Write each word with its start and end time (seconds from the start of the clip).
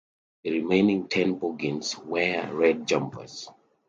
The 0.41 0.49
remaining 0.59 1.07
ten 1.09 1.35
Boggins 1.37 1.95
wear 1.95 2.51
red 2.51 2.87
jumpers. 2.87 3.47